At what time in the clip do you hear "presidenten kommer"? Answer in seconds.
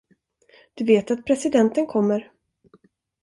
1.25-2.31